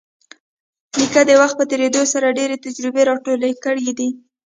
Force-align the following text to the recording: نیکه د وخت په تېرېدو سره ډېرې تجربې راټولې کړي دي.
نیکه 0.97 1.21
د 1.29 1.31
وخت 1.41 1.55
په 1.57 1.65
تېرېدو 1.71 2.01
سره 2.13 2.35
ډېرې 2.37 2.55
تجربې 2.65 3.01
راټولې 3.09 3.51
کړي 3.63 3.91
دي. 3.99 4.09